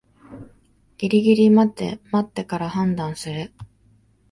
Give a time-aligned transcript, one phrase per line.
[0.97, 3.53] ギリギリまで待ってから判断する